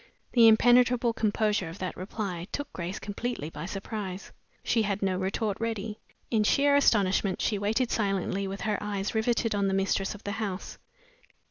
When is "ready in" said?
5.59-6.43